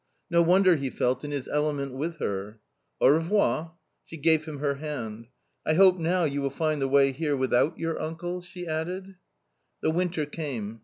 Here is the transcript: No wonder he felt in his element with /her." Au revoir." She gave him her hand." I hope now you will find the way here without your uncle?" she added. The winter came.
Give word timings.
No 0.31 0.41
wonder 0.41 0.77
he 0.77 0.89
felt 0.89 1.23
in 1.23 1.29
his 1.29 1.47
element 1.47 1.93
with 1.93 2.17
/her." 2.17 2.57
Au 3.01 3.07
revoir." 3.09 3.73
She 4.03 4.17
gave 4.17 4.45
him 4.45 4.57
her 4.57 4.73
hand." 4.73 5.27
I 5.63 5.75
hope 5.75 5.99
now 5.99 6.23
you 6.23 6.41
will 6.41 6.49
find 6.49 6.81
the 6.81 6.87
way 6.87 7.11
here 7.11 7.37
without 7.37 7.77
your 7.77 8.01
uncle?" 8.01 8.41
she 8.41 8.65
added. 8.65 9.13
The 9.81 9.91
winter 9.91 10.25
came. 10.25 10.79